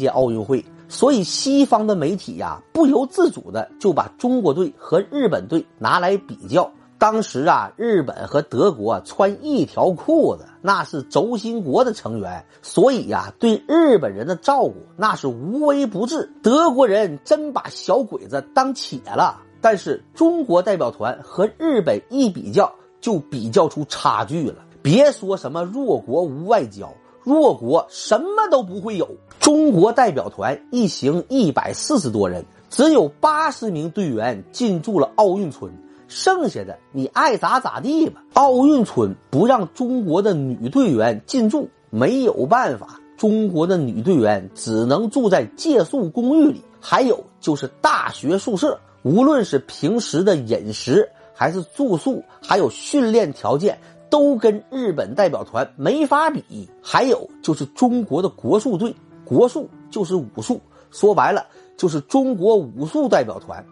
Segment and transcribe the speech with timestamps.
[0.00, 6.68] 届奥运会，所以西方的媒体呀不由自主的就把中国队和日本队拿来比较。
[6.98, 16.30] 当时啊，日本和德国穿一条裤子，那是轴心国的成员，所以呀，对日本人的照顾那是无微不至。
[16.42, 19.40] 德国人真把小鬼子当铁了。
[19.62, 22.70] 但是中国代表团和日本一比较，
[23.00, 24.56] 就比较出差距了。
[24.82, 26.92] 别说什么弱国无外交，
[27.22, 29.08] 弱国什么都不会有。
[29.38, 35.72] 中国代表团一行一百四十多人，只有八十名队员进驻了奥运村。
[36.08, 38.22] 剩下的你爱咋咋地吧。
[38.32, 46.62] 奥运村不让中国的女队员进驻，没有办法，中国的女队员只能住在借宿公寓里。
[46.80, 53.78] 还有就是大学宿舍，无论是平时的饮食，还是住宿，还有训练条件，
[54.10, 56.68] 都跟日本代表团没法比。
[56.82, 60.60] 还有就是中国的国术队，国术就是武术，
[60.90, 61.46] 说白了
[61.76, 63.64] 就是中国武术代表团。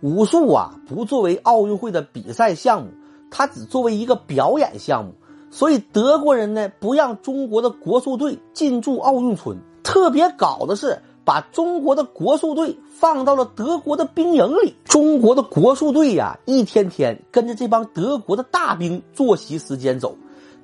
[0.00, 2.90] 武术啊，不作为奥运会的比赛项目，
[3.30, 5.12] 它只作为一个表演项目。
[5.50, 9.58] 所以德国人呢，不让中国的国术队进驻奥运村。
[9.84, 14.74] 特别搞的是，把中国的国术队放到了德国的兵营里。
[14.84, 20.16] 中国的国术队呀，一天天跟着这帮德国的大兵作息时间走。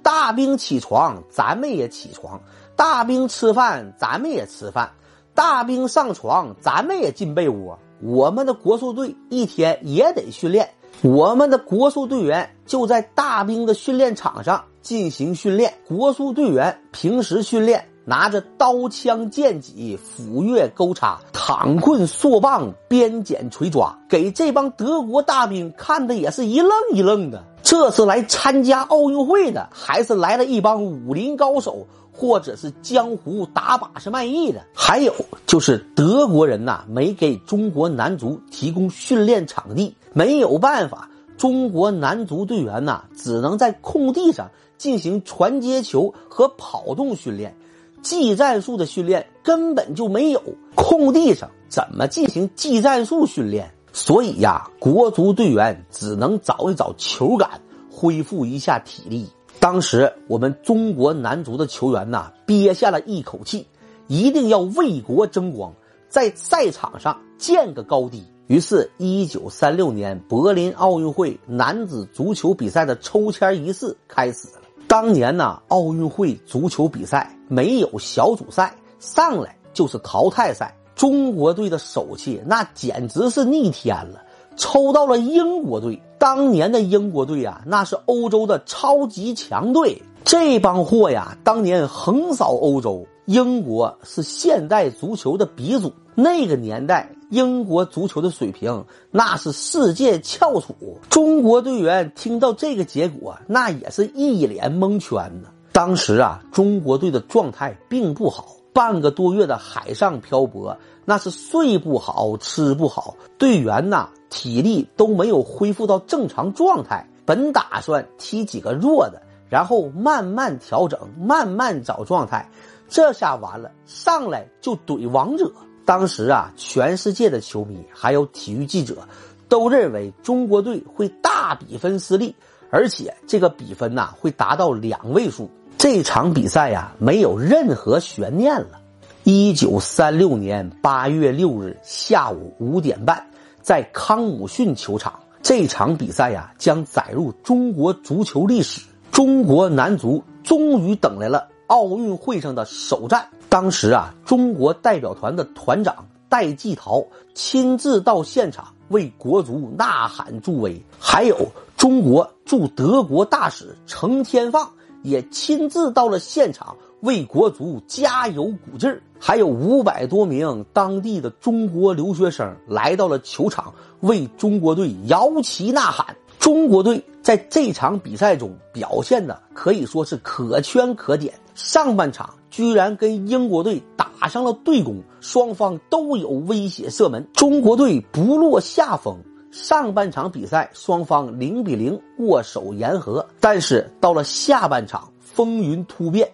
[0.03, 2.39] 大兵起床，咱们也起床；
[2.77, 4.89] 大兵吃饭，咱们也吃饭；
[5.35, 7.79] 大兵上床，咱们也进被窝。
[8.01, 10.71] 我们的国术队一天也得训练，
[11.03, 15.75] 我们的国术队员就在大兵的训练场上进行训练。
[15.87, 27.45] 国术队员平时训练，拿着刀枪剑戟、斧钺钩叉、躺棍槊棒、鞭锏锤抓，给这帮德国大兵看的也是一愣一愣的。
[27.63, 31.87] 这是来参加奥运会的，还是来了一帮武林高手？
[32.11, 35.15] 或者是江湖打把式卖艺的，还有
[35.47, 47.55] 就是德国人呐，没给中国男足提供训练场地，没有办法，中国男足队员呐，只能在空地上进行传接球和跑动训练，
[48.03, 50.43] 技战术的训练根本就没有，
[50.75, 53.73] 空地上怎么进行技战术训练？
[53.93, 57.61] 所以呀，国足队员只能找一找球感，
[57.91, 59.29] 恢复一下体力。
[59.61, 63.67] 当时我们中国男足的球员呐，憋下了一口气，
[64.07, 65.75] 一定要为国争光，
[66.09, 68.25] 在赛场上见个高低。
[68.47, 74.63] 于是，一九三六年柏林奥运会男子足球比赛的抽签仪式开始了。
[74.89, 80.75] 当年呢，奥运会足球比赛没有小组赛，上来就是淘汰赛。
[80.97, 84.23] 中国队的手气那简直是逆天了。
[84.57, 90.03] 抽到了英国队，当年的英国队呀，那是欧洲的超级强队。
[90.25, 93.07] 这帮货呀，当年横扫欧洲。
[93.27, 100.99] 英国是现代足球的鼻祖，那个年代英国足球的水平那是世界翘楚。
[101.11, 105.49] 中国队员听到这个结果，那也是一脸蒙圈呢。
[105.73, 114.09] 当时啊，中国队的状态并不好，半个多月的海上漂泊，那是睡不好，吃不好，队员呐。
[114.31, 122.47] 体力都没有恢复到正常状态，本打算踢几个弱的，然后慢慢调整，慢慢找状态。
[122.91, 125.51] 这下完了，上来就怼王者。
[125.89, 129.09] 当时啊，全世界的球迷还有体育记者，
[129.49, 132.37] 都认为中国队会大比分失利，
[132.69, 135.49] 而且这个比分呐会达到两位数。
[135.79, 138.79] 这场比赛呀，没有任何悬念了。
[139.25, 143.27] 一九三六年八月六日下午五点半。
[143.63, 148.83] 在康姆逊球场，这场比赛呀将载入中国足球历史。
[149.11, 153.27] 中国男足终于等来了奥运会上的首战。
[153.49, 164.71] 当时啊，中国代表团的团长戴季陶亲自到现场为国足呐喊助威，还有中国驻德国大使程天放
[165.03, 169.03] 也亲自到了现场为国足加油鼓劲儿。
[169.21, 176.17] 还有五百多名当地的中国留学生来到了球场，为中国队摇旗呐喊。
[176.39, 181.35] 中国队在这场比赛中表现的可以说是可圈可点。
[181.55, 189.17] 上半场居然跟英国队打上了对攻，双方都有威胁射门，中国队不落下风。
[189.51, 196.31] 上半场比赛双方零比零握手言和，但是到了下半场风云突变。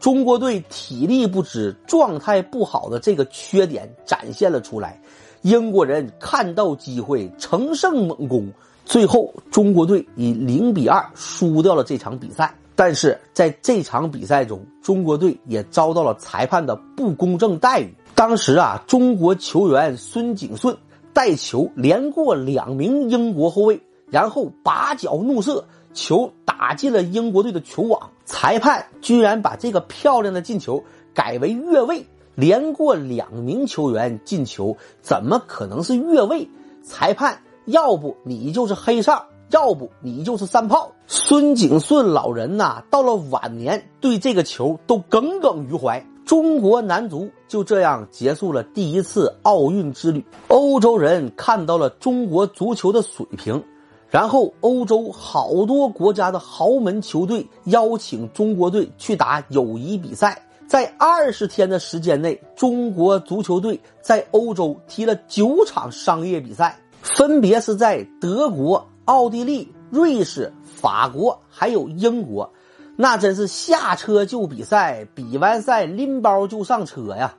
[0.00, 5.00] 中国队体力不支、状态不好的这个缺点展现了出来，
[5.42, 8.52] 英国人看到机会乘胜猛攻，
[8.84, 12.54] 最后中国队以零比二输掉了这场比赛。
[12.76, 17.94] 但是在这场比赛中，中国队也遭到了裁判的不公正待遇。
[18.16, 20.76] 当时啊，中国球员孙景顺
[21.12, 28.10] 带球连过两名英国后卫，然后拔脚怒射，球打进了英国队的球网。
[28.24, 30.82] 裁判居然把这个漂亮的进球
[31.14, 32.04] 改为越位，
[32.34, 36.48] 连过两名球员进球，怎么可能是越位？
[36.82, 40.92] 裁判，要不你就是黑哨，要不你就是三炮。
[41.06, 46.04] 孙景顺老人呐，到了晚年对这个球都耿耿于怀。
[46.24, 50.24] 中国男足就这样结束了第一次奥运之旅。
[50.48, 53.62] 欧洲人看到了中国足球的水平，
[54.08, 60.40] 然后欧洲好多国家的豪门球队邀请中国队去打友谊比赛。
[60.66, 72.50] 在二十天的时间内，中国足球队在欧洲踢了九场商业比赛，分别是在德国、奥地利、瑞士、法国还有英国。
[72.96, 77.36] 那真是下车就比赛，比完赛拎包就上车呀！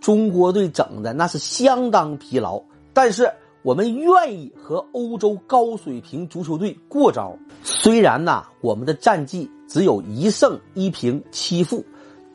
[0.00, 2.60] 中国队整的那是相当疲劳，
[2.92, 3.30] 但是
[3.62, 7.36] 我们愿意和欧洲高水平足球队过招。
[7.62, 11.84] 虽然呐，我们的战绩只有一胜一平七负，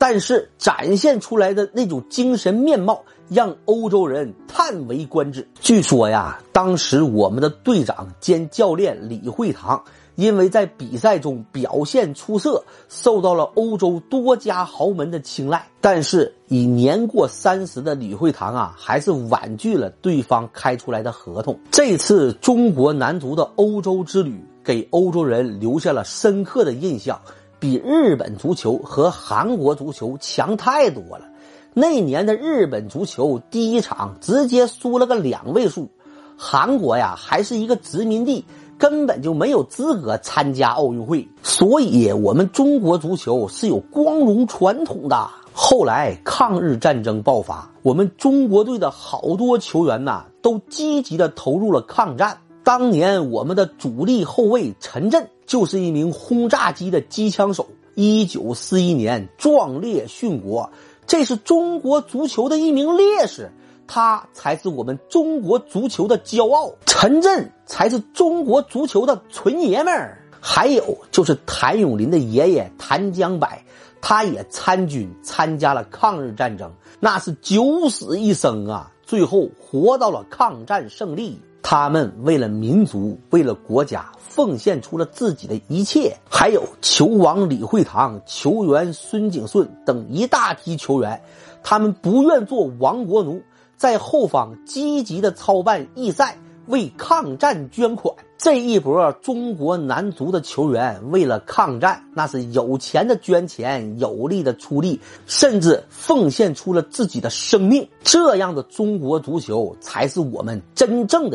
[0.04, 5.48] 但是展现出来的那种精神面貌让欧洲人叹为观止。
[5.60, 9.80] 据说呀，当时我们的队长兼教练李惠堂。
[10.16, 15.66] 因为在比赛中表现出色，受到了欧洲多家豪门的青睐。
[15.80, 21.58] 但是，已年过三十的李惠堂啊，还是婉拒了对方开出来的合同。
[21.70, 27.18] 这次中国男足的欧洲之旅，给欧洲人留下了深刻的印象，
[27.62, 31.26] 比日本足球和韩国足球强太多了。
[31.72, 35.88] 那年的日本足球第一场直接输了个两位数，
[36.36, 38.44] 韩国呀还是一个殖民地。
[38.78, 45.30] 根本就没有资格参加奥运会，所以我们中国足球是有光荣传统的。
[45.52, 52.36] 后来抗日战争爆发，我们中国队的好多球员呐，都积极的投入了抗战。
[52.64, 57.68] 当年我们的主力后卫陈震就是一名轰炸机的机枪手。
[57.94, 60.70] 一九四一年壮烈殉国，
[61.06, 63.50] 这是中国足球的一名烈士。
[63.86, 70.18] 他才是我们中国足球的骄傲，陈震才是中国足球的纯爷们儿。
[70.40, 73.46] 还有就是谭咏麟的爷爷谭江柏，
[74.00, 81.38] 他也参军参加了抗日战争，那是九死一生啊，最后活到了抗战胜利。
[81.62, 86.16] 他们为了民族，为了国家，奉献出了自己的一切。
[86.28, 91.22] 还有球王李惠堂、球员孙景顺等一大批球员，
[91.62, 93.42] 他们不愿做亡国奴。
[93.76, 98.14] 在后方积极的操办义赛，为抗战捐款。
[98.38, 107.88] 这一波中国男足的球员为了抗战，那是有钱的捐钱，有力的出力，甚至奉献出了自己的生命。
[108.02, 111.30] 这样的中国足球，才是我们真正。